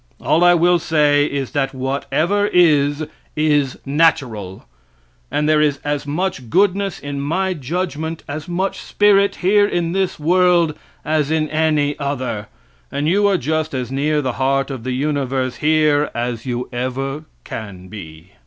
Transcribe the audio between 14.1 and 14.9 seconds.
the heart of